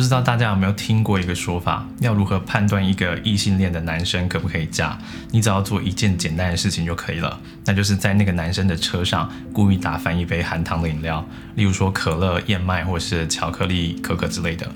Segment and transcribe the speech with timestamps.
[0.00, 4.98] 不知道大家有没有听过一个说法，要如何判断一个异性恋的男生可不可以嫁？
[5.30, 11.22] 你只要做一件简单的事情就可以了，那就是在那个男生的车上故意打翻一杯含糖的饮料，
[11.54, 14.66] 例如说可乐、燕麦或是巧克力可可之类的。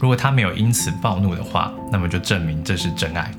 [0.00, 3.30] 如果他没有因此暴怒的话，那么就证明这是真爱。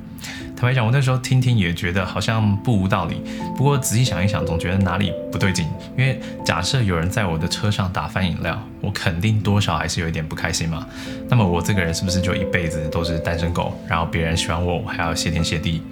[0.60, 3.22] 坦白讲，我那时候听听也觉得好像不无道理。
[3.56, 5.68] 不过仔细想一想，总觉得哪里不对劲。
[5.96, 10.84] 因为假设有人在我的车上打翻饮料，我肯定多少还是有一点不开心嘛。
[11.30, 13.80] 那么我这个人是不是就一辈子都是单身狗？
[13.88, 15.84] 然后别人喜欢我，我还要谢天谢地？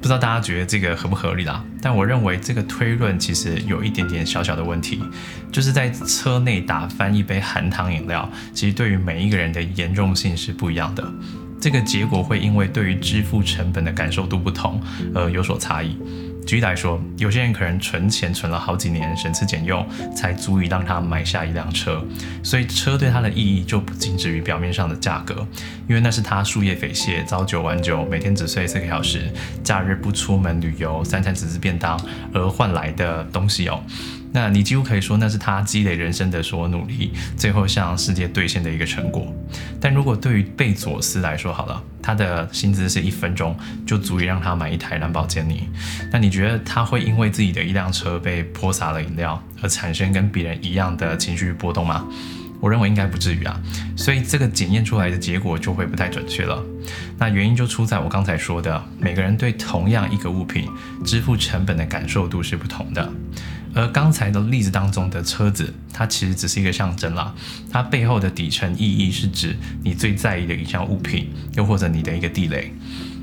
[0.00, 1.64] 不知道大家觉得这个合不合理啦？
[1.80, 5.00] 但我认为这个推论其实有一点点小小的问题，
[5.52, 11.08] 就是在车内打翻一杯含糖饮料，其实对于每一个人的严重性是不一样的。
[11.60, 14.80] 这个结果会因为对于支付成本的感受度不同
[15.14, 15.96] 而有所差异。
[16.46, 19.86] 举例来说，有些人可能存钱存了好几年，省吃俭用，
[20.16, 22.02] 才足以让他买下一辆车，
[22.42, 25.46] 所以车对他的意义就不仅止于表面上的价格，
[25.86, 29.30] 因为那是他树叶匪懈，朝九晚九，每天只睡四个小时，
[29.62, 32.00] 假日不出门旅游，三餐只吃便当
[32.32, 33.82] 而换来的东西哦。
[34.32, 39.26] 那你几乎可以说，那是他积累人生的所有努力，最后向世界兑现的一个成果。
[39.80, 43.56] 但如果对于贝佐斯来说，好了，他的薪资是一分钟
[43.86, 45.68] 就足以让他买一台兰博基尼，
[46.12, 52.04] 那你觉得他会因为自己的一辆车被泼洒了饮料而产生跟别人一样的情绪波动吗？
[52.60, 53.58] 我认为应该不至于啊。
[53.96, 56.62] 所以这个检验出来的结果就会不太准确了。
[57.16, 60.68] 那原因就出在我刚才说的，每个人对同样一个物品
[61.04, 63.10] 支付成本的感受度是不同的。
[63.74, 67.34] 而刚才的例子当中的车子，它其实只是一个象征啦，
[67.70, 72.72] 它背后的底层意义是指你最在意的一项物品，又或者你的一个地雷。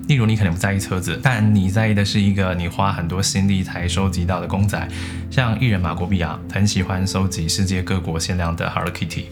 [0.08, 4.88] 例如，你可能不在意车子，但你在意的是一个你花很多心力才收集到的公仔，
[5.32, 9.26] 像艺人马国碧啊，很喜欢收集世界各国限量的 Hello Kitty。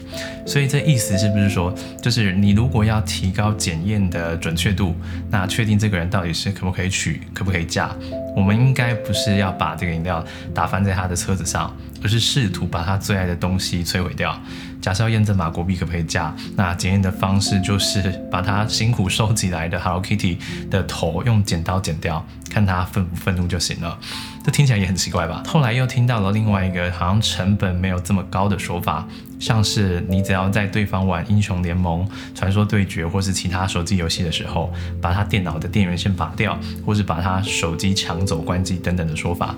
[0.44, 4.96] 所以这意思是不是说，就是你如果要提高检验的准确度，
[5.30, 7.94] 那确定这个人到底是可不可以娶，可不可以嫁，
[8.34, 14.36] 我们应该不是要把这个饮料打翻在他的车子上，而是试图把他最爱的东西摧毁掉。
[14.84, 20.36] 假设要验证马国币可不可以加，那检验的方式就是把他辛苦收集来的 Hello Kitty
[20.68, 23.98] 的头用剪刀剪掉，看他愤不愤怒就行了。
[24.44, 25.42] 这听起来也很奇怪吧？
[25.46, 29.08] 后来又听到了另外一个好像成本没有这么高的说法，
[29.40, 39.54] 像是你只要在对方玩英雄联盟、传说对决或是其他手机游戏的时候，把他电脑的电源线拔掉，或是把他手机抢走关机等等的说法。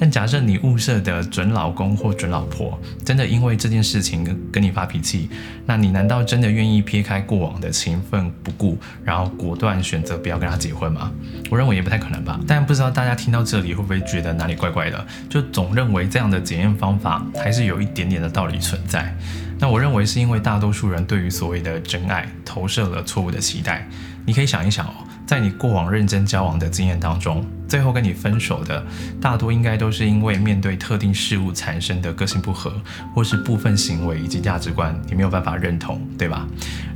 [0.00, 5.28] 但假设你物色的准老公或准老婆真的因为这件事情跟你发脾气，
[5.66, 11.12] 那你难道真的愿意撇开过往的情分不顾，然后果断选择不要跟他结婚吗？
[11.50, 12.40] 我认为也不太可能吧。
[12.46, 15.06] 但不知道大家听到这里会不会觉得哪里怪怪的？
[15.28, 19.14] 就总认为这样的检验方法还是有一点点的道理存在。
[19.58, 23.86] 那我认为是因为大多数人对于所谓的真爱投射了错误的期待。
[24.24, 24.94] 你可以想一想哦。
[25.30, 28.84] 在你过往认真交往的经验当中，最后跟你分手的
[29.20, 32.72] 大多应该都是因为面对特定事物产生的个性不合，
[33.14, 36.48] 或是部分行为以及价值观你没有办法认同，对吧？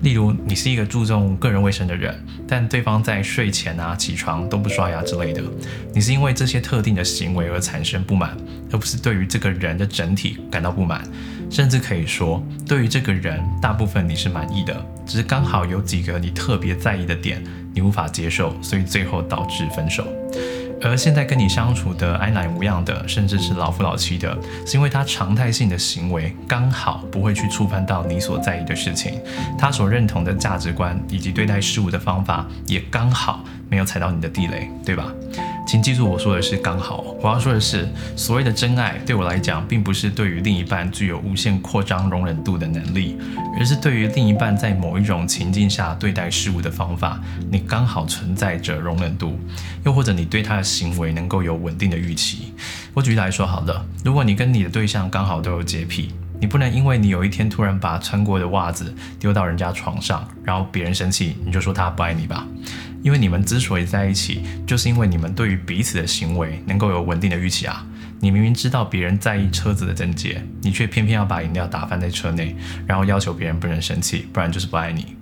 [0.03, 2.13] 例如你是一个注重个人卫生的人，
[2.49, 5.41] 但对方在睡前啊、起床都不刷牙之类的，
[5.95, 8.37] 你是因为这些特定的行为而产生不满，
[8.73, 11.05] 而不是对于这个人的整体感到不满，
[11.49, 17.41] 甚至可以说对于这个人大部分你是满意的，只是刚好有几个你特别在意的点。
[17.75, 20.07] 你无法接受，所以最后导致分手。
[20.83, 24.37] 而现在跟你相处的安然无恙的，甚至是老夫老妻的，
[24.67, 29.19] 是因为他常态性的行为刚好不会去触犯到你所在意的事情，
[29.59, 35.11] 他所认同的价值观以及对待事物的方法也刚好没有踩到你的地雷，对吧？
[35.67, 43.17] 请记住我说的是刚好，我要说的是，所谓的真爱对我来讲，并不是对于另一半具有无限扩张容忍度的能力，
[43.59, 47.19] 而是对于另一半在某一种情境下对待事物的方法，
[47.51, 49.39] 你刚好存在着容忍度，
[49.85, 52.53] 又或者你对他的行为能够有稳定的预期。
[52.93, 56.13] 我举例来说好了，如果你跟你的对象刚好都有洁癖。
[56.41, 62.47] 你不能因为你有一天突然把穿过的袜子丢到人家床上，然后别人生气，你就说他不爱你吧？
[63.05, 67.87] 因为你们之所以在一起，就是因为你们对于彼此的行为能够有稳定的预期啊。
[68.19, 72.57] 你明明知道别人在意车子的整洁，你却偏偏要把饮料打翻在车内，
[72.87, 75.15] 然后要求别人不能生气，不然就是不爱你。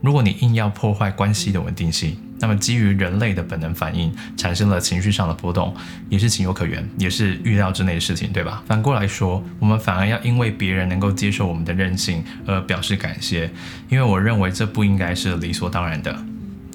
[0.00, 5.72] 如果你硬要破坏关系的稳定性，那么基于人类的本能反应，产生了情绪上的波动，
[6.08, 8.64] 也是情有可原，也是预料之内的事情，对吧？
[8.66, 13.48] 反过来说，我们反而要因为别人能够接受我们的任性而表示感谢，
[13.88, 16.24] 因为我认为这不应该是理所当然的。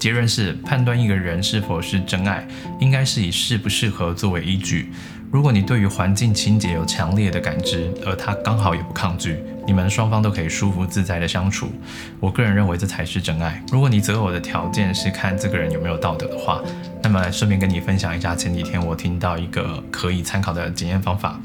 [0.04, 2.46] 结论是，判断一个人是否是真爱，
[2.78, 4.92] 应该是以适不适合作为依据。
[5.32, 11.72] 如果你对于环境清洁有强烈的感知，而他刚好也不抗拒，你们双方都可以舒服自在的相处。
[12.20, 13.64] 我个人认为这才是真爱。
[13.72, 16.62] 如果你择偶的条件是看这个人有没有道德的话，
[17.02, 21.40] 那么顺便跟你分享一下，前几天我听到一个可以参考的检验方法，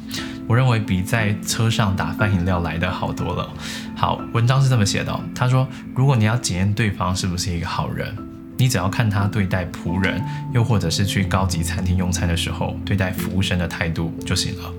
[0.48, 3.48] 我认为比在车上打翻饮料来的好多了。
[3.94, 5.64] 好，文章是这么写的，他说，
[5.94, 8.12] 如果你要检验对方是不是一个好人，
[8.58, 10.20] 你只要看他对待仆人，
[10.52, 14.70] 又或者是去高级餐厅用餐的时候对待服务生的态度就行了。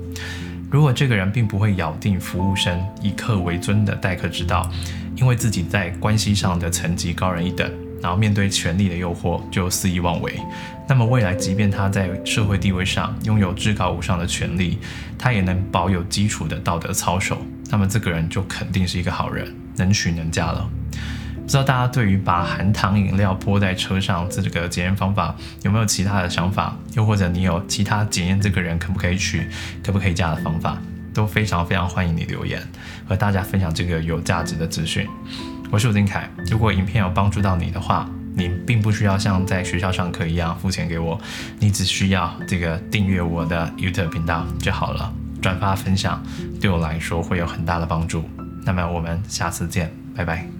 [0.70, 4.70] 如果这个人并不会咬定服务生以客为尊的待客之道，
[5.16, 7.68] 因为自己在关系上的层级高人一等，
[8.02, 10.40] 然后面对权力的诱惑就肆意妄为，
[10.88, 14.78] 那么未来即便他在社会地位上拥有至高无上的权利，
[15.18, 17.38] 他也能保有基础的道德操守，
[17.72, 20.70] 那么这个人就肯定是一个好人，能娶能嫁了。
[21.50, 26.78] 不知道大家对于把含糖饮料泼在车上这个检验方法有没有其他的想法？
[26.94, 29.48] 又或者你有其他检验这个人可不可以取、
[29.84, 30.78] 可不可以加的方法？
[31.12, 32.62] 都非常非常欢迎你留言，
[33.08, 35.08] 和大家分享这个有价值的资讯。
[35.72, 41.20] 我是吴金凯，如果影片有帮助到你的话，你并不需要像在学校上课一样付钱给我，
[41.58, 45.12] 你只需要这个订阅我的 YouTube 频道就好了，
[45.42, 46.24] 转发分享
[46.62, 48.30] 对我来说会有很大的帮助。
[48.64, 50.59] 那么我们下次见，拜拜。